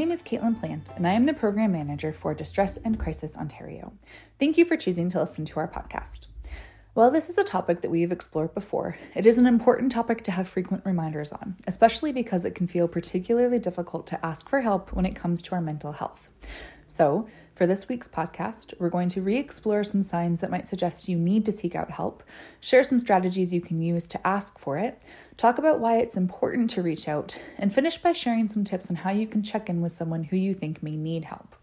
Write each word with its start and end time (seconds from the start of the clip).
Name 0.00 0.12
is 0.12 0.22
Caitlin 0.22 0.58
Plant, 0.58 0.92
and 0.96 1.06
I 1.06 1.12
am 1.12 1.26
the 1.26 1.34
Program 1.34 1.72
Manager 1.72 2.10
for 2.10 2.32
Distress 2.32 2.78
and 2.78 2.98
Crisis 2.98 3.36
Ontario. 3.36 3.92
Thank 4.38 4.56
you 4.56 4.64
for 4.64 4.74
choosing 4.74 5.10
to 5.10 5.20
listen 5.20 5.44
to 5.44 5.60
our 5.60 5.68
podcast. 5.68 6.26
While 6.94 7.10
this 7.10 7.28
is 7.28 7.36
a 7.36 7.44
topic 7.44 7.82
that 7.82 7.90
we 7.90 8.00
have 8.00 8.10
explored 8.10 8.54
before, 8.54 8.96
it 9.14 9.26
is 9.26 9.36
an 9.36 9.46
important 9.46 9.92
topic 9.92 10.24
to 10.24 10.30
have 10.30 10.48
frequent 10.48 10.86
reminders 10.86 11.32
on, 11.32 11.56
especially 11.66 12.12
because 12.12 12.46
it 12.46 12.54
can 12.54 12.66
feel 12.66 12.88
particularly 12.88 13.58
difficult 13.58 14.06
to 14.06 14.24
ask 14.24 14.48
for 14.48 14.62
help 14.62 14.90
when 14.90 15.04
it 15.04 15.14
comes 15.14 15.42
to 15.42 15.54
our 15.54 15.60
mental 15.60 15.92
health. 15.92 16.30
So, 16.86 17.28
for 17.60 17.66
this 17.66 17.90
week's 17.90 18.08
podcast, 18.08 18.72
we're 18.78 18.88
going 18.88 19.10
to 19.10 19.20
re 19.20 19.36
explore 19.36 19.84
some 19.84 20.02
signs 20.02 20.40
that 20.40 20.50
might 20.50 20.66
suggest 20.66 21.10
you 21.10 21.18
need 21.18 21.44
to 21.44 21.52
seek 21.52 21.74
out 21.74 21.90
help, 21.90 22.22
share 22.58 22.82
some 22.82 22.98
strategies 22.98 23.52
you 23.52 23.60
can 23.60 23.82
use 23.82 24.06
to 24.06 24.26
ask 24.26 24.58
for 24.58 24.78
it, 24.78 24.98
talk 25.36 25.58
about 25.58 25.78
why 25.78 25.98
it's 25.98 26.16
important 26.16 26.70
to 26.70 26.80
reach 26.80 27.06
out, 27.06 27.38
and 27.58 27.70
finish 27.70 27.98
by 27.98 28.12
sharing 28.12 28.48
some 28.48 28.64
tips 28.64 28.88
on 28.88 28.96
how 28.96 29.10
you 29.10 29.26
can 29.26 29.42
check 29.42 29.68
in 29.68 29.82
with 29.82 29.92
someone 29.92 30.24
who 30.24 30.38
you 30.38 30.54
think 30.54 30.82
may 30.82 30.96
need 30.96 31.26
help. 31.26 31.54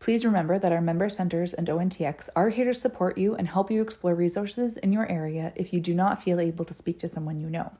Please 0.00 0.24
remember 0.24 0.58
that 0.58 0.72
our 0.72 0.80
member 0.80 1.08
centers 1.10 1.52
and 1.52 1.68
ONTX 1.68 2.30
are 2.34 2.48
here 2.48 2.64
to 2.64 2.72
support 2.72 3.18
you 3.18 3.36
and 3.36 3.46
help 3.46 3.70
you 3.70 3.82
explore 3.82 4.14
resources 4.14 4.78
in 4.78 4.92
your 4.92 5.06
area 5.10 5.52
if 5.56 5.74
you 5.74 5.80
do 5.80 5.92
not 5.94 6.22
feel 6.22 6.40
able 6.40 6.64
to 6.64 6.72
speak 6.72 6.98
to 7.00 7.08
someone 7.08 7.38
you 7.38 7.50
know. 7.50 7.70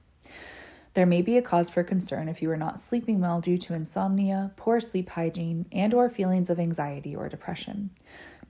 There 0.95 1.07
may 1.07 1.23
be 1.23 1.37
a 1.37 1.43
cause 1.43 1.71
for 1.71 1.85
concern 1.85 2.29
if 2.29 2.43
you 2.43 2.51
are 2.51 2.57
not 2.57 2.81
sleeping 2.81 3.21
well 3.21 3.41
due 3.41 3.59
to 3.59 3.75
insomnia, 3.75 4.51
poor 4.57 4.81
sleep 4.81 5.11
hygiene, 5.11 5.67
and 5.71 5.95
or 5.95 6.11
feelings 6.11 6.51
of 6.51 6.59
anxiety 6.59 7.15
or 7.15 7.29
depression. 7.29 7.91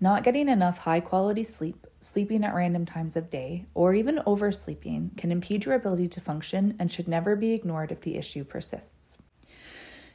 Not 0.01 0.25
getting 0.25 0.49
enough 0.49 0.79
high-quality 0.79 1.45
sleep, 1.45 1.87
sleeping 2.01 2.45
at 2.45 2.55
random 2.55 2.85
times 2.85 3.17
of 3.17 3.31
day, 3.31 3.65
or 3.75 3.95
even 3.95 4.19
oversleeping 4.27 5.17
can 5.17 5.33
impede 5.33 5.65
your 5.65 5.75
ability 5.75 6.09
to 6.09 6.21
function 6.21 6.77
and 6.79 6.93
should 6.93 7.09
never 7.09 7.35
be 7.35 7.53
ignored 7.53 7.91
if 7.91 8.03
the 8.03 8.17
issue 8.17 8.45
persists. 8.45 9.17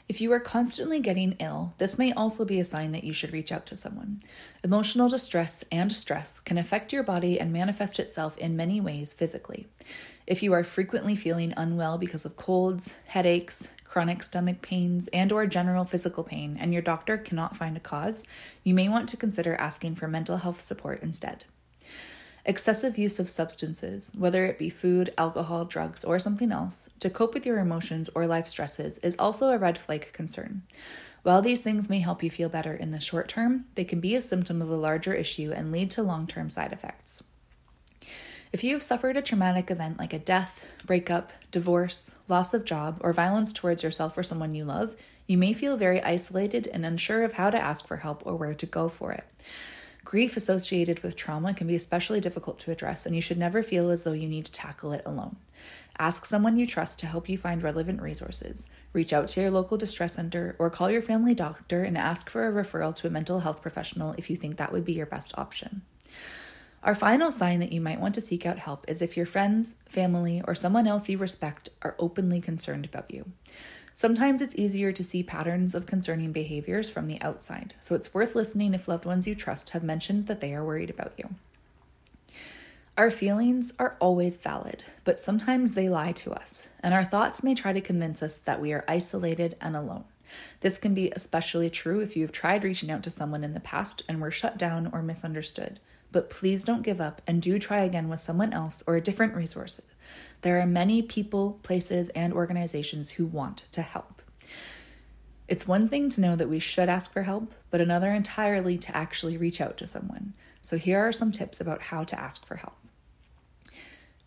If 0.07 0.19
you 0.19 0.31
are 0.33 0.39
constantly 0.41 0.99
getting 0.99 1.37
ill, 1.39 1.73
this 1.77 1.97
may 1.97 2.11
also 2.11 2.43
be 2.43 2.59
a 2.59 2.65
sign 2.65 2.91
that 2.91 3.05
you 3.05 3.13
should 3.13 3.31
reach 3.31 3.51
out 3.51 3.65
to 3.67 3.77
someone. 3.77 4.19
Emotional 4.63 5.07
distress 5.07 5.63
and 5.71 5.91
stress 5.91 6.39
can 6.39 6.57
affect 6.57 6.91
your 6.91 7.01
body 7.01 7.39
and 7.39 7.53
manifest 7.53 7.97
itself 7.97 8.37
in 8.37 8.57
many 8.57 8.81
ways 8.81 9.13
physically. 9.13 9.67
If 10.31 10.41
you 10.41 10.53
are 10.53 10.63
frequently 10.63 11.17
feeling 11.17 11.53
unwell 11.57 11.97
because 11.97 12.23
of 12.23 12.37
colds, 12.37 12.95
headaches, 13.07 13.67
chronic 13.83 14.23
stomach 14.23 14.61
pains, 14.61 15.09
and 15.09 15.29
or 15.29 15.45
general 15.45 15.83
physical 15.83 16.23
pain 16.23 16.55
and 16.57 16.71
your 16.71 16.81
doctor 16.81 17.17
cannot 17.17 17.57
find 17.57 17.75
a 17.75 17.81
cause, 17.81 18.25
you 18.63 18.73
may 18.73 18.87
want 18.87 19.09
to 19.09 19.17
consider 19.17 19.55
asking 19.55 19.95
for 19.95 20.07
mental 20.07 20.37
health 20.37 20.61
support 20.61 21.03
instead. 21.03 21.43
Excessive 22.45 22.97
use 22.97 23.19
of 23.19 23.29
substances, 23.29 24.13
whether 24.17 24.45
it 24.45 24.57
be 24.57 24.69
food, 24.69 25.13
alcohol, 25.17 25.65
drugs, 25.65 26.01
or 26.05 26.17
something 26.17 26.53
else, 26.53 26.89
to 27.01 27.09
cope 27.09 27.33
with 27.33 27.45
your 27.45 27.59
emotions 27.59 28.09
or 28.15 28.25
life 28.25 28.47
stresses 28.47 28.99
is 28.99 29.17
also 29.19 29.49
a 29.49 29.57
red 29.57 29.77
flag 29.77 30.13
concern. 30.13 30.61
While 31.23 31.41
these 31.41 31.61
things 31.61 31.89
may 31.89 31.99
help 31.99 32.23
you 32.23 32.31
feel 32.31 32.47
better 32.47 32.73
in 32.73 32.91
the 32.91 33.01
short 33.01 33.27
term, 33.27 33.65
they 33.75 33.83
can 33.83 33.99
be 33.99 34.15
a 34.15 34.21
symptom 34.21 34.61
of 34.61 34.69
a 34.69 34.77
larger 34.77 35.13
issue 35.13 35.51
and 35.51 35.73
lead 35.73 35.91
to 35.91 36.01
long 36.01 36.25
term 36.25 36.49
side 36.49 36.71
effects. 36.71 37.25
If 38.53 38.65
you 38.65 38.73
have 38.73 38.83
suffered 38.83 39.15
a 39.15 39.21
traumatic 39.21 39.71
event 39.71 39.97
like 39.97 40.11
a 40.11 40.19
death, 40.19 40.67
breakup, 40.85 41.31
divorce, 41.51 42.13
loss 42.27 42.53
of 42.53 42.65
job, 42.65 42.99
or 42.99 43.13
violence 43.13 43.53
towards 43.53 43.81
yourself 43.81 44.17
or 44.17 44.23
someone 44.23 44.53
you 44.53 44.65
love, 44.65 44.97
you 45.25 45.37
may 45.37 45.53
feel 45.53 45.77
very 45.77 46.03
isolated 46.03 46.67
and 46.67 46.85
unsure 46.85 47.23
of 47.23 47.33
how 47.33 47.49
to 47.49 47.57
ask 47.57 47.87
for 47.87 47.97
help 47.97 48.23
or 48.25 48.35
where 48.35 48.53
to 48.53 48.65
go 48.65 48.89
for 48.89 49.13
it. 49.13 49.23
Grief 50.03 50.35
associated 50.35 51.01
with 51.01 51.15
trauma 51.15 51.53
can 51.53 51.65
be 51.65 51.75
especially 51.75 52.19
difficult 52.19 52.59
to 52.59 52.71
address, 52.71 53.05
and 53.05 53.15
you 53.15 53.21
should 53.21 53.37
never 53.37 53.63
feel 53.63 53.89
as 53.89 54.03
though 54.03 54.11
you 54.11 54.27
need 54.27 54.43
to 54.43 54.51
tackle 54.51 54.91
it 54.91 55.03
alone. 55.05 55.37
Ask 55.97 56.25
someone 56.25 56.57
you 56.57 56.67
trust 56.67 56.99
to 56.99 57.05
help 57.05 57.29
you 57.29 57.37
find 57.37 57.63
relevant 57.63 58.01
resources. 58.01 58.69
Reach 58.91 59.13
out 59.13 59.29
to 59.29 59.41
your 59.41 59.51
local 59.51 59.77
distress 59.77 60.15
center 60.15 60.57
or 60.59 60.69
call 60.69 60.91
your 60.91 61.01
family 61.01 61.33
doctor 61.33 61.83
and 61.83 61.97
ask 61.97 62.29
for 62.29 62.45
a 62.45 62.51
referral 62.51 62.93
to 62.95 63.07
a 63.07 63.11
mental 63.11 63.39
health 63.39 63.61
professional 63.61 64.11
if 64.17 64.29
you 64.29 64.35
think 64.35 64.57
that 64.57 64.73
would 64.73 64.83
be 64.83 64.91
your 64.91 65.05
best 65.05 65.37
option. 65.37 65.83
Our 66.83 66.95
final 66.95 67.31
sign 67.31 67.59
that 67.59 67.71
you 67.71 67.79
might 67.79 67.99
want 67.99 68.15
to 68.15 68.21
seek 68.21 68.45
out 68.45 68.57
help 68.57 68.89
is 68.89 69.03
if 69.03 69.15
your 69.15 69.27
friends, 69.27 69.75
family, 69.87 70.41
or 70.47 70.55
someone 70.55 70.87
else 70.87 71.09
you 71.09 71.19
respect 71.19 71.69
are 71.83 71.95
openly 71.99 72.41
concerned 72.41 72.85
about 72.85 73.11
you. 73.11 73.31
Sometimes 73.93 74.41
it's 74.41 74.55
easier 74.55 74.91
to 74.91 75.03
see 75.03 75.21
patterns 75.21 75.75
of 75.75 75.85
concerning 75.85 76.31
behaviors 76.31 76.89
from 76.89 77.07
the 77.07 77.21
outside, 77.21 77.75
so 77.79 77.93
it's 77.93 78.13
worth 78.13 78.33
listening 78.33 78.73
if 78.73 78.87
loved 78.87 79.05
ones 79.05 79.27
you 79.27 79.35
trust 79.35 79.71
have 79.71 79.83
mentioned 79.83 80.25
that 80.25 80.41
they 80.41 80.55
are 80.55 80.65
worried 80.65 80.89
about 80.89 81.13
you. 81.17 81.29
Our 82.97 83.11
feelings 83.11 83.73
are 83.77 83.95
always 83.99 84.37
valid, 84.37 84.83
but 85.03 85.19
sometimes 85.19 85.75
they 85.75 85.87
lie 85.87 86.13
to 86.13 86.31
us, 86.31 86.69
and 86.81 86.93
our 86.93 87.03
thoughts 87.03 87.43
may 87.43 87.53
try 87.53 87.73
to 87.73 87.81
convince 87.81 88.23
us 88.23 88.37
that 88.37 88.59
we 88.59 88.73
are 88.73 88.85
isolated 88.87 89.55
and 89.61 89.75
alone. 89.75 90.05
This 90.61 90.77
can 90.77 90.93
be 90.93 91.11
especially 91.11 91.69
true 91.69 92.01
if 92.01 92.15
you 92.15 92.23
have 92.23 92.31
tried 92.31 92.63
reaching 92.63 92.91
out 92.91 93.03
to 93.03 93.09
someone 93.09 93.43
in 93.43 93.53
the 93.53 93.59
past 93.59 94.03
and 94.07 94.21
were 94.21 94.31
shut 94.31 94.57
down 94.57 94.89
or 94.91 95.01
misunderstood 95.01 95.79
but 96.11 96.29
please 96.29 96.63
don't 96.63 96.81
give 96.81 97.01
up 97.01 97.21
and 97.25 97.41
do 97.41 97.57
try 97.57 97.79
again 97.79 98.09
with 98.09 98.19
someone 98.19 98.53
else 98.53 98.83
or 98.85 98.95
a 98.95 99.01
different 99.01 99.35
resource. 99.35 99.81
There 100.41 100.59
are 100.59 100.65
many 100.65 101.01
people, 101.01 101.59
places, 101.63 102.09
and 102.09 102.33
organizations 102.33 103.11
who 103.11 103.25
want 103.25 103.63
to 103.71 103.81
help. 103.81 104.21
It's 105.47 105.67
one 105.67 105.87
thing 105.87 106.09
to 106.11 106.21
know 106.21 106.35
that 106.35 106.49
we 106.49 106.59
should 106.59 106.89
ask 106.89 107.11
for 107.11 107.23
help, 107.23 107.53
but 107.69 107.81
another 107.81 108.11
entirely 108.11 108.77
to 108.79 108.95
actually 108.95 109.37
reach 109.37 109.61
out 109.61 109.77
to 109.77 109.87
someone. 109.87 110.33
So, 110.61 110.77
here 110.77 110.99
are 110.99 111.11
some 111.11 111.31
tips 111.31 111.59
about 111.59 111.81
how 111.81 112.03
to 112.05 112.19
ask 112.19 112.45
for 112.45 112.55
help. 112.55 112.77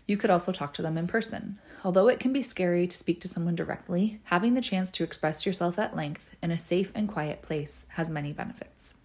You 0.08 0.18
could 0.18 0.30
also 0.30 0.52
talk 0.52 0.74
to 0.74 0.82
them 0.82 0.98
in 0.98 1.08
person. 1.08 1.60
Although 1.84 2.10
it 2.10 2.20
can 2.20 2.34
be 2.34 2.42
scary 2.42 2.86
to 2.88 2.98
speak 2.98 3.22
to 3.22 3.28
someone 3.28 3.56
directly, 3.56 4.20
having 4.26 4.54
the 4.54 4.62
chance 4.62 4.90
to 4.92 5.04
express 5.04 5.46
yourself 5.46 5.80
at 5.80 5.96
length 5.96 6.36
in 6.44 6.52
a 6.52 6.58
safe 6.58 6.92
and 6.94 7.08
quiet 7.08 7.42
place 7.42 7.88
has 7.92 8.10
many 8.10 8.34
benefits. 8.34 8.96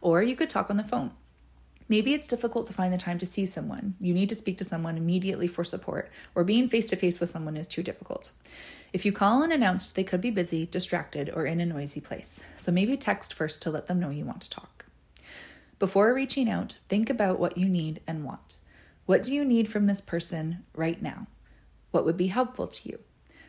Or 0.00 0.22
you 0.22 0.36
could 0.36 0.50
talk 0.50 0.70
on 0.70 0.76
the 0.76 0.84
phone. 0.84 1.10
Maybe 1.88 2.14
it's 2.14 2.26
difficult 2.26 2.66
to 2.66 2.72
find 2.72 2.92
the 2.92 2.98
time 2.98 3.18
to 3.18 3.26
see 3.26 3.46
someone. 3.46 3.94
You 4.00 4.12
need 4.12 4.28
to 4.30 4.34
speak 4.34 4.58
to 4.58 4.64
someone 4.64 4.96
immediately 4.96 5.46
for 5.46 5.64
support, 5.64 6.10
or 6.34 6.44
being 6.44 6.68
face 6.68 6.88
to 6.88 6.96
face 6.96 7.20
with 7.20 7.30
someone 7.30 7.56
is 7.56 7.66
too 7.66 7.82
difficult. 7.82 8.30
If 8.92 9.04
you 9.04 9.12
call 9.12 9.42
unannounced, 9.42 9.94
they 9.94 10.04
could 10.04 10.20
be 10.20 10.30
busy, 10.30 10.66
distracted, 10.66 11.30
or 11.32 11.46
in 11.46 11.60
a 11.60 11.66
noisy 11.66 12.00
place. 12.00 12.42
So 12.56 12.72
maybe 12.72 12.96
text 12.96 13.34
first 13.34 13.62
to 13.62 13.70
let 13.70 13.86
them 13.86 14.00
know 14.00 14.10
you 14.10 14.24
want 14.24 14.42
to 14.42 14.50
talk. 14.50 14.86
Before 15.78 16.14
reaching 16.14 16.48
out, 16.48 16.78
think 16.88 17.10
about 17.10 17.38
what 17.38 17.58
you 17.58 17.68
need 17.68 18.00
and 18.06 18.24
want. 18.24 18.60
What 19.04 19.22
do 19.22 19.34
you 19.34 19.44
need 19.44 19.68
from 19.68 19.86
this 19.86 20.00
person 20.00 20.64
right 20.74 21.00
now? 21.00 21.26
What 21.90 22.04
would 22.04 22.16
be 22.16 22.28
helpful 22.28 22.66
to 22.66 22.88
you? 22.88 22.98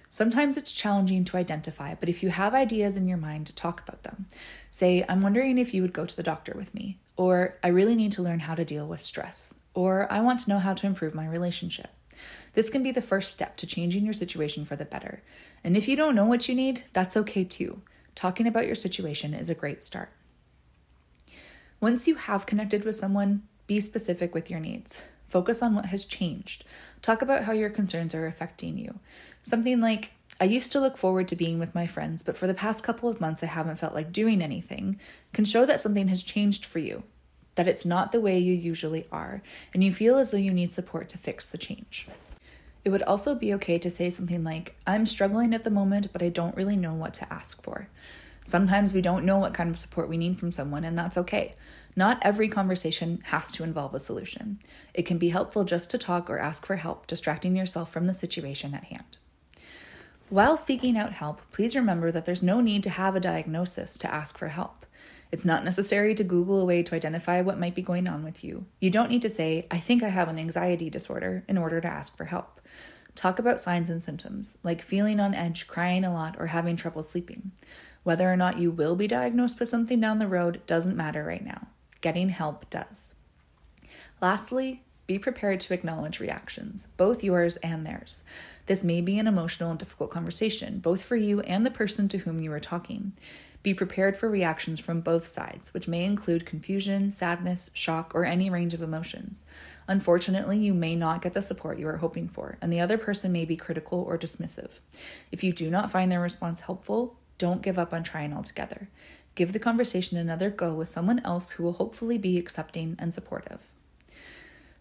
Sometimes 0.10 0.58
it's 0.58 0.72
challenging 0.72 1.26
to 1.26 1.38
identify, 1.38 1.96
but 1.96 2.08
if 2.08 2.24
you 2.24 2.30
have 2.30 2.54
ideas 2.54 2.96
in 2.96 3.08
your 3.08 3.18
mind, 3.18 3.48
to 3.48 3.56
talk 3.56 3.82
about 3.82 4.04
them. 4.04 4.28
Say, 4.70 5.04
I'm 5.08 5.22
wondering 5.22 5.58
if 5.58 5.74
you 5.74 5.82
would 5.82 5.94
go 5.94 6.06
to 6.06 6.16
the 6.16 6.24
doctor 6.24 6.54
with 6.56 6.74
me, 6.74 7.00
or 7.18 7.58
I 7.64 7.68
really 7.68 7.96
need 7.96 8.14
to 8.14 8.22
learn 8.22 8.40
how 8.40 8.56
to 8.56 8.64
deal 8.64 8.88
with 8.88 9.02
stress, 9.02 9.60
or 9.74 10.12
I 10.12 10.22
want 10.22 10.40
to 10.42 10.50
know 10.50 10.60
how 10.60 10.74
to 10.74 10.88
improve 10.88 11.14
my 11.14 11.28
relationship. 11.28 11.90
This 12.54 12.70
can 12.70 12.84
be 12.84 12.92
the 12.92 13.02
first 13.02 13.32
step 13.32 13.58
to 13.58 13.68
changing 13.68 14.06
your 14.06 14.14
situation 14.14 14.66
for 14.66 14.76
the 14.76 14.86
better. 14.86 15.22
And 15.64 15.76
if 15.76 15.88
you 15.88 15.96
don't 15.96 16.16
know 16.16 16.26
what 16.26 16.48
you 16.48 16.56
need, 16.56 16.84
that's 16.94 17.18
okay 17.18 17.44
too. 17.44 17.82
Talking 18.16 18.48
about 18.48 18.66
your 18.66 18.76
situation 18.76 19.34
is 19.34 19.50
a 19.50 19.56
great 19.56 19.84
start. 19.84 20.10
Once 21.80 22.08
you 22.08 22.16
have 22.16 22.48
connected 22.48 22.84
with 22.84 22.96
someone, 22.96 23.44
be 23.68 23.80
specific 23.80 24.34
with 24.34 24.50
your 24.50 24.60
needs. 24.60 25.04
Focus 25.28 25.62
on 25.62 25.76
what 25.76 25.88
has 25.88 26.06
changed. 26.06 26.64
Talk 27.02 27.22
about 27.22 27.44
how 27.44 27.52
your 27.52 27.70
concerns 27.70 28.16
are 28.16 28.26
affecting 28.26 28.78
you. 28.78 29.00
Something 29.42 29.82
like, 29.82 30.12
I 30.40 30.46
used 30.46 30.72
to 30.72 30.80
look 30.80 30.98
forward 30.98 31.28
to 31.30 31.36
being 31.36 31.60
with 31.60 31.76
my 31.76 31.88
friends, 31.88 32.24
but 32.24 32.38
for 32.38 32.48
the 32.48 32.54
past 32.54 32.84
couple 32.84 33.10
of 33.10 33.22
months 33.22 33.44
I 33.44 33.48
haven't 33.48 33.80
felt 33.80 33.96
like 33.96 34.12
doing 34.12 34.42
anything, 34.42 35.00
can 35.34 35.46
show 35.46 35.66
that 35.66 35.80
something 35.80 36.08
has 36.10 36.24
changed 36.24 36.64
for 36.66 36.80
you, 36.80 37.04
that 37.56 37.68
it's 37.68 37.86
not 37.86 38.12
the 38.12 38.22
way 38.22 38.38
you 38.38 38.54
usually 38.54 39.08
are, 39.12 39.42
and 39.74 39.84
you 39.84 39.92
feel 39.92 40.18
as 40.18 40.32
though 40.32 40.38
you 40.38 40.54
need 40.54 40.72
support 40.72 41.10
to 41.10 41.18
fix 41.18 41.50
the 41.50 41.58
change. 41.58 42.08
It 42.86 42.90
would 42.90 43.04
also 43.04 43.36
be 43.36 43.54
okay 43.56 43.78
to 43.80 43.92
say 43.92 44.10
something 44.10 44.44
like, 44.44 44.76
I'm 44.86 45.06
struggling 45.06 45.54
at 45.54 45.66
the 45.66 45.70
moment, 45.70 46.14
but 46.14 46.24
I 46.24 46.30
don't 46.30 46.56
really 46.56 46.78
know 46.78 46.94
what 46.94 47.14
to 47.16 47.34
ask 47.34 47.62
for. 47.62 47.90
Sometimes 48.44 48.94
we 48.94 49.02
don't 49.02 49.26
know 49.26 49.40
what 49.40 49.54
kind 49.54 49.70
of 49.70 49.78
support 49.78 50.08
we 50.08 50.18
need 50.18 50.40
from 50.40 50.54
someone, 50.54 50.86
and 50.86 50.98
that's 50.98 51.18
okay. 51.18 51.54
Not 51.98 52.20
every 52.22 52.48
conversation 52.48 53.24
has 53.26 53.52
to 53.54 53.64
involve 53.64 53.96
a 53.96 54.00
solution. 54.00 54.60
It 54.94 55.08
can 55.08 55.18
be 55.18 55.30
helpful 55.30 55.64
just 55.64 55.90
to 55.90 55.98
talk 55.98 56.30
or 56.30 56.38
ask 56.38 56.64
for 56.64 56.76
help, 56.76 57.08
distracting 57.08 57.56
yourself 57.56 57.92
from 57.92 58.06
the 58.06 58.14
situation 58.14 58.76
at 58.76 58.84
hand. 58.84 59.18
While 60.30 60.58
seeking 60.58 60.96
out 60.96 61.14
help, 61.14 61.42
please 61.52 61.76
remember 61.76 62.12
that 62.12 62.26
there's 62.26 62.44
no 62.44 62.62
need 62.62 62.84
to 62.84 62.92
have 62.92 63.16
a 63.16 63.20
diagnosis 63.20 63.98
to 63.98 64.14
ask 64.14 64.38
for 64.38 64.50
help. 64.50 64.86
It's 65.32 65.44
not 65.44 65.64
necessary 65.64 66.14
to 66.14 66.24
Google 66.24 66.62
a 66.62 66.66
way 66.66 66.84
to 66.84 66.94
identify 66.94 67.42
what 67.42 67.58
might 67.58 67.74
be 67.74 67.82
going 67.82 68.08
on 68.08 68.24
with 68.24 68.44
you. 68.44 68.68
You 68.80 68.92
don't 68.92 69.10
need 69.10 69.24
to 69.24 69.30
say, 69.30 69.66
I 69.72 69.80
think 69.80 70.04
I 70.04 70.10
have 70.10 70.28
an 70.28 70.38
anxiety 70.38 70.92
disorder, 70.92 71.46
in 71.48 71.58
order 71.58 71.82
to 71.82 71.88
ask 71.88 72.16
for 72.16 72.26
help. 72.26 72.62
Talk 73.16 73.40
about 73.40 73.60
signs 73.60 73.90
and 73.90 74.04
symptoms, 74.04 74.60
like 74.62 74.84
feeling 74.84 75.20
on 75.20 75.34
edge, 75.34 75.66
crying 75.66 76.04
a 76.04 76.14
lot, 76.14 76.36
or 76.38 76.46
having 76.46 76.76
trouble 76.76 77.02
sleeping. 77.02 77.54
Whether 78.04 78.32
or 78.32 78.38
not 78.38 78.60
you 78.60 78.70
will 78.70 78.96
be 78.96 79.08
diagnosed 79.08 79.60
with 79.60 79.70
something 79.70 80.00
down 80.00 80.20
the 80.20 80.28
road 80.28 80.62
doesn't 80.68 80.96
matter 80.96 81.24
right 81.24 81.44
now. 81.44 81.70
Getting 82.08 82.30
help 82.30 82.70
does. 82.70 83.16
Lastly, 84.22 84.82
be 85.08 85.20
prepared 85.20 85.60
to 85.60 85.74
acknowledge 85.74 86.22
reactions, 86.22 86.88
both 86.96 87.22
yours 87.22 87.58
and 87.58 87.86
theirs. 87.86 88.24
This 88.68 88.82
may 88.82 89.02
be 89.02 89.20
an 89.20 89.28
emotional 89.28 89.72
and 89.72 89.78
difficult 89.78 90.10
conversation, 90.10 90.80
both 90.80 91.04
for 91.04 91.18
you 91.18 91.42
and 91.42 91.66
the 91.66 91.70
person 91.70 92.08
to 92.08 92.20
whom 92.20 92.40
you 92.40 92.54
are 92.54 92.62
talking. 92.62 93.12
Be 93.62 93.74
prepared 93.74 94.16
for 94.16 94.30
reactions 94.30 94.80
from 94.80 95.02
both 95.02 95.28
sides, 95.28 95.74
which 95.74 95.90
may 95.90 96.06
include 96.06 96.46
confusion, 96.46 97.10
sadness, 97.10 97.72
shock, 97.74 98.16
or 98.16 98.24
any 98.24 98.50
range 98.50 98.74
of 98.74 98.82
emotions. 98.82 99.46
Unfortunately, 99.90 100.58
you 100.58 100.74
may 100.74 100.96
not 100.96 101.22
get 101.22 101.34
the 101.34 101.42
support 101.42 101.78
you 101.78 101.90
are 101.90 101.98
hoping 101.98 102.30
for, 102.30 102.58
and 102.62 102.72
the 102.72 102.80
other 102.80 102.98
person 102.98 103.34
may 103.34 103.44
be 103.44 103.58
critical 103.58 104.02
or 104.08 104.18
dismissive. 104.18 104.80
If 105.30 105.44
you 105.44 105.52
do 105.52 105.70
not 105.70 105.92
find 105.92 106.10
their 106.10 106.22
response 106.22 106.62
helpful, 106.62 107.18
don't 107.38 107.62
give 107.62 107.78
up 107.78 107.94
on 107.94 108.04
trying 108.04 108.34
altogether. 108.34 108.88
Give 109.38 109.54
the 109.54 109.60
conversation 109.60 110.18
another 110.18 110.50
go 110.50 110.74
with 110.74 110.90
someone 110.90 111.22
else 111.24 111.52
who 111.52 111.64
will 111.64 111.74
hopefully 111.74 112.18
be 112.18 112.40
accepting 112.40 112.96
and 112.98 113.14
supportive. 113.14 113.68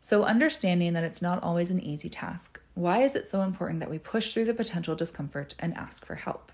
So, 0.01 0.23
understanding 0.23 0.95
that 0.95 1.05
it's 1.05 1.21
not 1.21 1.43
always 1.43 1.71
an 1.71 1.79
easy 1.79 2.09
task, 2.09 2.59
why 2.73 3.03
is 3.03 3.15
it 3.15 3.27
so 3.27 3.43
important 3.43 3.81
that 3.81 3.91
we 3.91 3.99
push 3.99 4.33
through 4.33 4.47
the 4.47 4.55
potential 4.55 4.97
discomfort 4.97 5.55
and 5.59 5.75
ask 5.75 6.07
for 6.07 6.15
help? 6.15 6.53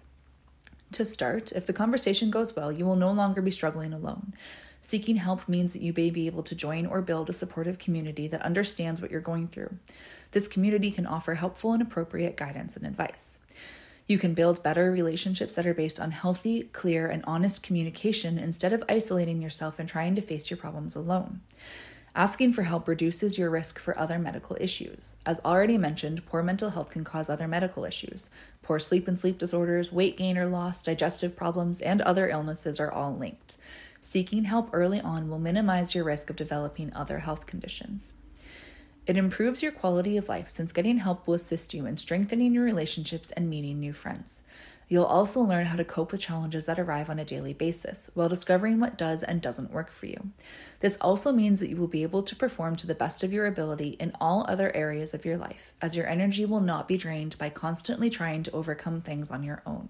To 0.90 1.04
start, 1.04 1.52
if 1.52 1.64
the 1.64 1.73
conversation 1.73 2.28
goes 2.32 2.56
well, 2.56 2.73
you 2.73 2.85
will 2.85 2.97
no 2.97 3.12
longer 3.12 3.40
be 3.40 3.52
struggling 3.52 3.92
alone. 3.92 4.35
Seeking 4.80 5.14
help 5.14 5.49
means 5.49 5.73
that 5.73 5.82
you 5.82 5.92
may 5.97 6.11
be 6.11 6.26
able 6.26 6.42
to 6.42 6.56
join 6.56 6.87
or 6.87 7.02
build 7.02 7.30
a 7.30 7.32
supportive 7.32 7.78
community 7.78 8.26
that 8.26 8.42
understands 8.42 9.00
what 9.00 9.12
you're 9.12 9.21
going 9.21 9.47
through. 9.47 9.76
This 10.32 10.49
community 10.49 10.90
can 10.90 11.06
offer 11.06 11.35
helpful 11.35 11.73
and 11.73 11.80
appropriate 11.80 12.37
guidance 12.37 12.76
and 12.76 12.85
advice. 12.85 13.38
You 14.06 14.18
can 14.18 14.35
build 14.35 14.62
better 14.62 14.90
relationships 14.90 15.54
that 15.54 15.66
are 15.66 15.75
based 15.75 16.00
on 16.00 16.11
healthy, 16.11 16.64
clear, 16.64 17.06
and 17.06 17.25
honest 17.26 17.62
communication 17.62 18.38
instead 18.38 18.73
of 18.73 18.85
isolating 18.88 19.40
yourself 19.40 19.78
and 19.78 19.88
trying 19.88 20.14
to 20.16 20.21
face 20.21 20.50
your 20.50 20.59
problems 20.59 20.94
alone. 20.94 21.40
Asking 22.14 22.52
for 22.52 22.64
help 22.64 22.88
reduces 22.88 23.38
your 23.38 23.49
risk 23.49 23.78
for 23.78 23.99
other 23.99 24.18
medical 24.18 24.56
issues. 24.61 25.16
As 25.25 25.40
already 25.47 25.78
mentioned, 25.78 26.26
poor 26.26 26.42
mental 26.42 26.71
health 26.71 26.90
can 26.90 27.04
cause 27.04 27.30
other 27.30 27.49
medical 27.49 27.87
issues. 27.87 28.28
Poor 28.61 28.78
sleep 28.78 29.09
and 29.09 29.18
sleep 29.18 29.38
disorders, 29.38 29.90
weight 29.90 30.18
gain 30.18 30.37
or 30.37 30.47
loss, 30.47 30.82
digestive 30.82 31.35
problems, 31.35 31.80
and 31.80 32.02
other 32.02 32.28
illnesses 32.28 32.78
are 32.78 32.92
all 32.92 33.16
linked. 33.16 33.56
Seeking 34.02 34.44
help 34.44 34.68
early 34.73 35.00
on 35.00 35.30
will 35.30 35.38
minimize 35.38 35.94
your 35.94 36.04
risk 36.04 36.28
of 36.28 36.37
developing 36.37 36.92
other 36.92 37.21
health 37.21 37.47
conditions. 37.47 38.14
It 39.04 39.16
improves 39.16 39.62
your 39.62 39.73
quality 39.73 40.16
of 40.16 40.28
life 40.28 40.49
since 40.49 40.71
getting 40.71 40.99
help 40.99 41.26
will 41.26 41.35
assist 41.35 41.75
you 41.75 41.87
in 41.87 41.97
strengthening 41.97 42.54
your 42.54 42.64
relationships 42.64 43.32
and 43.32 43.50
meeting 43.50 43.80
new 43.80 43.92
friends. 43.92 44.44
You'll 44.88 45.04
also 45.04 45.40
learn 45.40 45.66
how 45.66 45.76
to 45.76 45.85
cope 45.85 46.12
with 46.12 46.21
challenges 46.21 46.66
that 46.66 46.78
arrive 46.78 47.11
on 47.11 47.18
a 47.18 47.25
daily 47.25 47.52
basis 47.52 48.11
while 48.14 48.28
discovering 48.28 48.78
what 48.78 48.99
does 48.99 49.23
and 49.25 49.40
doesn't 49.40 49.73
work 49.73 49.90
for 49.90 50.06
you. 50.06 50.30
This 50.80 50.99
also 51.00 51.32
means 51.32 51.59
that 51.59 51.71
you 51.71 51.76
will 51.76 51.88
be 51.88 52.04
able 52.04 52.23
to 52.23 52.37
perform 52.37 52.76
to 52.76 52.87
the 52.87 52.94
best 52.94 53.25
of 53.25 53.32
your 53.32 53.47
ability 53.47 53.97
in 53.99 54.12
all 54.21 54.44
other 54.47 54.71
areas 54.76 55.14
of 55.14 55.25
your 55.25 55.37
life, 55.37 55.73
as 55.80 55.97
your 55.97 56.06
energy 56.06 56.44
will 56.44 56.61
not 56.61 56.87
be 56.87 56.97
drained 56.97 57.37
by 57.38 57.49
constantly 57.49 58.11
trying 58.11 58.44
to 58.44 58.52
overcome 58.52 59.00
things 59.00 59.30
on 59.30 59.42
your 59.42 59.62
own. 59.66 59.88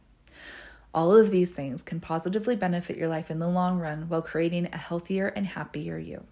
All 0.94 1.14
of 1.14 1.30
these 1.30 1.54
things 1.54 1.82
can 1.82 2.00
positively 2.00 2.54
benefit 2.54 2.96
your 2.96 3.08
life 3.08 3.30
in 3.30 3.40
the 3.40 3.48
long 3.48 3.78
run 3.78 4.08
while 4.08 4.22
creating 4.22 4.68
a 4.72 4.78
healthier 4.78 5.26
and 5.26 5.46
happier 5.46 5.98
you. 5.98 6.24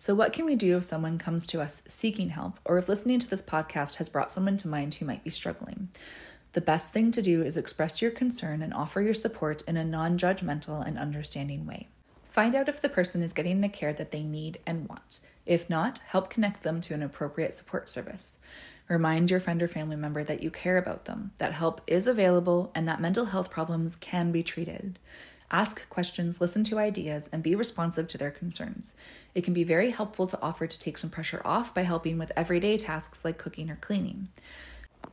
So, 0.00 0.14
what 0.14 0.32
can 0.32 0.46
we 0.46 0.56
do 0.56 0.78
if 0.78 0.84
someone 0.84 1.18
comes 1.18 1.44
to 1.48 1.60
us 1.60 1.82
seeking 1.86 2.30
help, 2.30 2.58
or 2.64 2.78
if 2.78 2.88
listening 2.88 3.18
to 3.18 3.28
this 3.28 3.42
podcast 3.42 3.96
has 3.96 4.08
brought 4.08 4.30
someone 4.30 4.56
to 4.56 4.66
mind 4.66 4.94
who 4.94 5.04
might 5.04 5.22
be 5.22 5.28
struggling? 5.28 5.90
The 6.54 6.62
best 6.62 6.94
thing 6.94 7.10
to 7.10 7.20
do 7.20 7.42
is 7.42 7.54
express 7.58 8.00
your 8.00 8.10
concern 8.10 8.62
and 8.62 8.72
offer 8.72 9.02
your 9.02 9.12
support 9.12 9.60
in 9.68 9.76
a 9.76 9.84
non 9.84 10.16
judgmental 10.16 10.82
and 10.82 10.96
understanding 10.96 11.66
way. 11.66 11.88
Find 12.24 12.54
out 12.54 12.66
if 12.66 12.80
the 12.80 12.88
person 12.88 13.22
is 13.22 13.34
getting 13.34 13.60
the 13.60 13.68
care 13.68 13.92
that 13.92 14.10
they 14.10 14.22
need 14.22 14.58
and 14.64 14.88
want. 14.88 15.20
If 15.44 15.68
not, 15.68 15.98
help 15.98 16.30
connect 16.30 16.62
them 16.62 16.80
to 16.80 16.94
an 16.94 17.02
appropriate 17.02 17.52
support 17.52 17.90
service. 17.90 18.38
Remind 18.88 19.30
your 19.30 19.38
friend 19.38 19.62
or 19.62 19.68
family 19.68 19.96
member 19.96 20.24
that 20.24 20.42
you 20.42 20.50
care 20.50 20.78
about 20.78 21.04
them, 21.04 21.32
that 21.36 21.52
help 21.52 21.82
is 21.86 22.06
available, 22.06 22.72
and 22.74 22.88
that 22.88 23.02
mental 23.02 23.26
health 23.26 23.50
problems 23.50 23.96
can 23.96 24.32
be 24.32 24.42
treated. 24.42 24.98
Ask 25.52 25.88
questions, 25.88 26.40
listen 26.40 26.62
to 26.64 26.78
ideas, 26.78 27.28
and 27.32 27.42
be 27.42 27.56
responsive 27.56 28.06
to 28.08 28.18
their 28.18 28.30
concerns. 28.30 28.94
It 29.34 29.42
can 29.42 29.52
be 29.52 29.64
very 29.64 29.90
helpful 29.90 30.26
to 30.28 30.40
offer 30.40 30.68
to 30.68 30.78
take 30.78 30.96
some 30.96 31.10
pressure 31.10 31.42
off 31.44 31.74
by 31.74 31.82
helping 31.82 32.18
with 32.18 32.30
everyday 32.36 32.78
tasks 32.78 33.24
like 33.24 33.38
cooking 33.38 33.68
or 33.68 33.76
cleaning. 33.76 34.28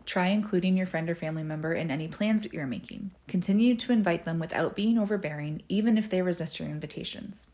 Try 0.06 0.28
including 0.28 0.78
your 0.78 0.86
friend 0.86 1.10
or 1.10 1.16
family 1.16 1.44
member 1.44 1.74
in 1.74 1.90
any 1.90 2.08
plans 2.08 2.44
that 2.44 2.54
you're 2.54 2.68
making. 2.68 3.12
Continue 3.28 3.76
to 3.78 3.92
invite 3.92 4.26
them 4.26 4.38
without 4.38 4.76
being 4.76 4.98
overbearing, 5.00 5.64
even 5.70 5.98
if 5.98 6.10
they 6.10 6.22
resist 6.22 6.60
your 6.60 6.70
invitations. 6.70 7.48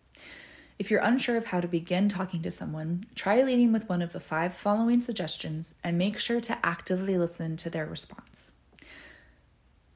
If 0.78 0.92
you're 0.92 1.02
unsure 1.02 1.38
of 1.38 1.48
how 1.48 1.62
to 1.62 1.68
begin 1.68 2.10
talking 2.10 2.42
to 2.42 2.52
someone, 2.52 3.06
try 3.16 3.42
leading 3.44 3.72
with 3.72 3.88
one 3.88 4.02
of 4.02 4.12
the 4.12 4.20
five 4.20 4.54
following 4.54 5.02
suggestions 5.02 5.76
and 5.84 5.98
make 5.98 6.18
sure 6.18 6.42
to 6.42 6.66
actively 6.66 7.18
listen 7.18 7.56
to 7.58 7.70
their 7.70 7.86
response. 7.86 8.52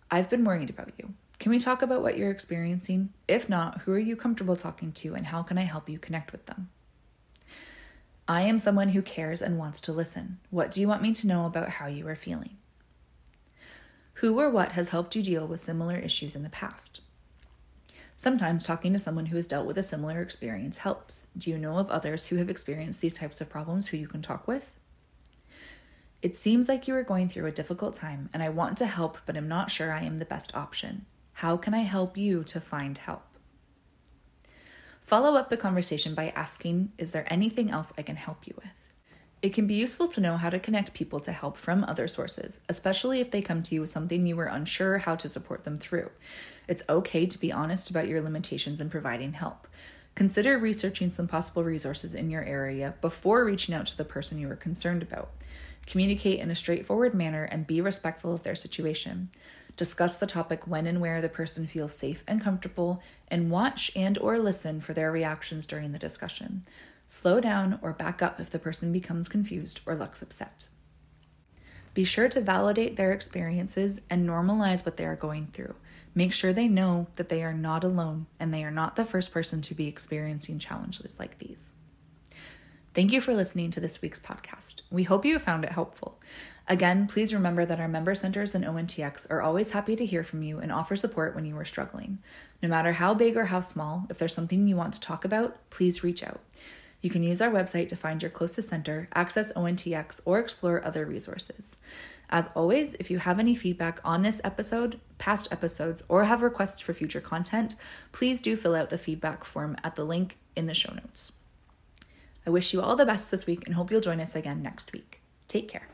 I've 0.10 0.30
been 0.30 0.46
worried 0.46 0.70
about 0.70 0.94
you. 0.98 1.14
Can 1.48 1.54
we 1.54 1.60
talk 1.60 1.82
about 1.82 2.02
what 2.02 2.18
you're 2.18 2.30
experiencing? 2.30 3.14
If 3.26 3.48
not, 3.48 3.84
who 3.84 3.94
are 3.94 3.98
you 3.98 4.18
comfortable 4.18 4.58
talking 4.58 4.92
to 4.92 5.16
and 5.16 5.28
how 5.28 5.44
can 5.44 5.58
I 5.58 5.62
help 5.62 5.88
you 5.88 5.98
connect 5.98 6.34
with 6.34 6.46
them? 6.46 6.68
I 8.28 8.42
am 8.42 8.60
someone 8.60 8.90
who 8.90 9.02
cares 9.02 9.42
and 9.42 9.58
wants 9.58 9.80
to 9.80 9.94
listen. 9.94 10.40
What 10.50 10.72
do 10.72 10.82
you 10.82 10.90
want 10.90 11.02
me 11.02 11.14
to 11.14 11.26
know 11.26 11.46
about 11.46 11.70
how 11.70 11.88
you 11.88 12.06
are 12.10 12.18
feeling? 12.18 12.58
Who 14.16 14.38
or 14.38 14.50
what 14.50 14.74
has 14.74 14.90
helped 14.90 15.16
you 15.16 15.24
deal 15.24 15.48
with 15.48 15.62
similar 15.62 15.96
issues 15.96 16.36
in 16.36 16.44
the 16.44 16.50
past? 16.50 17.00
Sometimes 18.18 18.66
talking 18.66 18.92
to 18.92 19.00
someone 19.00 19.28
who 19.28 19.38
has 19.38 19.48
dealt 19.48 19.68
with 19.68 19.78
a 19.78 19.84
similar 19.84 20.22
experience 20.22 20.80
helps. 20.80 21.28
Do 21.38 21.50
you 21.50 21.58
know 21.58 21.78
of 21.78 21.90
others 21.90 22.28
who 22.28 22.36
have 22.36 22.50
experienced 22.50 23.00
these 23.00 23.20
types 23.20 23.40
of 23.40 23.50
problems 23.50 23.88
who 23.88 23.96
you 23.96 24.10
can 24.10 24.22
talk 24.22 24.50
with? 24.50 24.78
It 26.22 26.36
seems 26.36 26.68
like 26.68 26.90
you 26.90 26.96
are 26.96 27.04
going 27.04 27.30
through 27.30 27.46
a 27.46 27.52
difficult 27.52 27.94
time, 27.94 28.30
and 28.34 28.44
I 28.44 28.50
want 28.50 28.78
to 28.80 28.86
help, 28.86 29.20
but 29.26 29.38
I'm 29.38 29.48
not 29.48 29.72
sure 29.72 29.94
I 29.94 30.02
am 30.02 30.18
the 30.18 30.26
best 30.26 30.54
option. 30.54 31.06
How 31.42 31.56
can 31.56 31.76
I 31.76 31.82
help 31.82 32.18
you 32.18 32.44
to 32.46 32.60
find 32.60 32.98
help? 32.98 33.22
Follow 35.04 35.36
up 35.36 35.52
the 35.52 35.56
conversation 35.56 36.16
by 36.16 36.30
asking 36.36 36.94
Is 36.98 37.12
there 37.12 37.32
anything 37.32 37.70
else 37.70 37.94
I 37.96 38.02
can 38.02 38.16
help 38.16 38.48
you 38.48 38.56
with? 38.58 38.74
It 39.44 39.54
can 39.54 39.68
be 39.68 39.76
useful 39.76 40.08
to 40.08 40.20
know 40.20 40.38
how 40.38 40.50
to 40.50 40.58
connect 40.58 40.96
people 40.96 41.20
to 41.20 41.32
help 41.32 41.58
from 41.58 41.84
other 41.84 42.08
sources, 42.08 42.60
especially 42.68 43.20
if 43.20 43.30
they 43.30 43.44
come 43.44 43.62
to 43.62 43.76
you 43.76 43.82
with 43.82 43.92
something 43.92 44.26
you 44.26 44.36
were 44.36 44.48
unsure 44.48 44.98
how 44.98 45.16
to 45.16 45.30
support 45.30 45.64
them 45.64 45.78
through. 45.78 46.10
It's 46.68 46.82
okay 46.90 47.28
to 47.28 47.38
be 47.38 47.52
honest 47.52 47.92
about 47.92 48.08
your 48.08 48.22
limitations 48.22 48.82
in 48.82 48.90
providing 48.90 49.34
help. 49.34 49.68
Consider 50.16 50.58
researching 50.58 51.12
some 51.12 51.28
possible 51.28 51.64
resources 51.64 52.16
in 52.16 52.32
your 52.32 52.46
area 52.46 52.96
before 53.00 53.46
reaching 53.46 53.76
out 53.76 53.86
to 53.86 53.98
the 53.98 54.04
person 54.04 54.40
you 54.40 54.50
are 54.50 54.56
concerned 54.56 55.04
about. 55.04 55.30
Communicate 55.86 56.40
in 56.40 56.50
a 56.50 56.56
straightforward 56.56 57.14
manner 57.14 57.44
and 57.44 57.68
be 57.68 57.80
respectful 57.80 58.34
of 58.34 58.42
their 58.42 58.56
situation. 58.56 59.30
Discuss 59.78 60.16
the 60.16 60.26
topic 60.26 60.66
when 60.66 60.88
and 60.88 61.00
where 61.00 61.22
the 61.22 61.30
person 61.30 61.68
feels 61.68 61.96
safe 61.96 62.24
and 62.28 62.42
comfortable 62.42 63.02
and 63.28 63.52
watch 63.52 63.92
and 63.96 64.18
or 64.18 64.40
listen 64.40 64.82
for 64.82 64.94
their 64.94 65.12
reactions 65.12 65.68
during 65.68 65.92
the 65.92 66.00
discussion. 66.00 66.64
Slow 67.06 67.40
down 67.40 67.78
or 67.84 67.94
back 67.94 68.24
up 68.24 68.40
if 68.40 68.50
the 68.50 68.58
person 68.58 68.92
becomes 68.92 69.28
confused 69.28 69.80
or 69.86 69.96
looks 69.96 70.24
upset. 70.24 70.68
Be 71.94 72.04
sure 72.04 72.28
to 72.28 72.42
validate 72.42 72.96
their 72.96 73.12
experiences 73.12 74.02
and 74.10 74.28
normalize 74.28 74.84
what 74.84 74.98
they 74.98 75.06
are 75.06 75.16
going 75.16 75.48
through. 75.48 75.76
Make 76.16 76.34
sure 76.34 76.54
they 76.54 76.68
know 76.68 77.08
that 77.16 77.30
they 77.30 77.44
are 77.44 77.54
not 77.54 77.84
alone 77.84 78.26
and 78.40 78.52
they 78.52 78.64
are 78.64 78.72
not 78.72 78.96
the 78.96 79.06
first 79.06 79.32
person 79.32 79.62
to 79.62 79.76
be 79.76 79.88
experiencing 79.88 80.58
challenges 80.58 81.20
like 81.20 81.38
these. 81.38 81.74
Thank 82.96 83.12
you 83.12 83.22
for 83.22 83.36
listening 83.36 83.70
to 83.72 83.80
this 83.80 84.02
week's 84.02 84.20
podcast. 84.20 84.82
We 84.90 85.04
hope 85.04 85.24
you 85.24 85.38
found 85.38 85.64
it 85.64 85.72
helpful. 85.72 86.20
Again, 86.70 87.08
please 87.08 87.34
remember 87.34 87.66
that 87.66 87.80
our 87.80 87.88
member 87.88 88.14
centers 88.14 88.54
and 88.54 88.66
ONTX 88.66 89.32
are 89.32 89.42
always 89.42 89.72
happy 89.72 89.96
to 89.96 90.06
hear 90.06 90.24
from 90.24 90.44
you 90.44 90.60
and 90.60 90.72
offer 90.72 90.98
support 90.98 91.34
when 91.34 91.46
you 91.46 91.58
are 91.58 91.64
struggling. 91.66 92.18
No 92.62 92.68
matter 92.68 92.92
how 92.92 93.14
big 93.14 93.38
or 93.38 93.46
how 93.46 93.62
small, 93.62 94.06
if 94.10 94.18
there's 94.18 94.34
something 94.34 94.68
you 94.68 94.76
want 94.76 94.94
to 94.96 95.00
talk 95.00 95.24
about, 95.24 95.58
please 95.70 96.04
reach 96.04 96.24
out. 96.24 96.42
You 97.00 97.10
can 97.10 97.24
use 97.24 97.42
our 97.42 97.52
website 97.52 97.88
to 97.90 97.96
find 97.96 98.22
your 98.22 98.32
closest 98.32 98.68
center, 98.68 99.08
access 99.16 99.54
ONTX, 99.54 100.22
or 100.26 100.40
explore 100.40 100.86
other 100.86 101.06
resources. 101.06 101.78
As 102.30 102.50
always, 102.54 102.96
if 102.96 103.10
you 103.10 103.20
have 103.20 103.40
any 103.40 103.56
feedback 103.56 104.02
on 104.04 104.24
this 104.24 104.42
episode, 104.44 105.00
past 105.18 105.48
episodes, 105.52 106.04
or 106.10 106.26
have 106.26 106.42
requests 106.42 106.82
for 106.82 106.94
future 106.94 107.22
content, 107.22 107.76
please 108.12 108.42
do 108.42 108.58
fill 108.58 108.76
out 108.76 108.90
the 108.90 108.98
feedback 108.98 109.46
form 109.46 109.78
at 109.84 109.96
the 109.96 110.04
link 110.04 110.38
in 110.56 110.66
the 110.66 110.74
show 110.74 110.94
notes. 110.94 111.34
I 112.46 112.50
wish 112.50 112.74
you 112.74 112.82
all 112.82 112.98
the 112.98 113.06
best 113.06 113.32
this 113.32 113.46
week 113.46 113.64
and 113.66 113.76
hope 113.76 113.90
you'll 113.92 114.02
join 114.02 114.20
us 114.20 114.36
again 114.36 114.62
next 114.62 114.92
week. 114.92 115.22
Take 115.48 115.70
care. 115.70 115.88